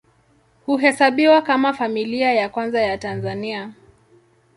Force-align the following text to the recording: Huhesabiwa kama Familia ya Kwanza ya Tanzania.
Huhesabiwa 0.65 1.41
kama 1.41 1.73
Familia 1.73 2.33
ya 2.33 2.49
Kwanza 2.49 2.81
ya 2.81 2.97
Tanzania. 2.97 3.73